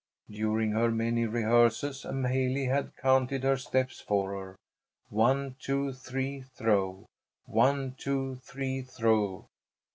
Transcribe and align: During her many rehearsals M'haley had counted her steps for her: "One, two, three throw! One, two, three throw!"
During 0.31 0.71
her 0.71 0.89
many 0.89 1.27
rehearsals 1.27 2.05
M'haley 2.05 2.65
had 2.65 2.97
counted 2.97 3.43
her 3.43 3.55
steps 3.55 3.99
for 4.01 4.31
her: 4.31 4.55
"One, 5.09 5.57
two, 5.59 5.93
three 5.93 6.41
throw! 6.41 7.05
One, 7.45 7.93
two, 7.99 8.37
three 8.41 8.81
throw!" 8.81 9.45